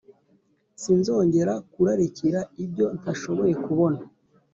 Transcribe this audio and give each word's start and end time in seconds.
sinzongera 0.81 1.53
kurarikira 1.71 2.39
ibyo 2.63 2.85
ntashoboye 2.99 3.53
kubona 3.65 3.99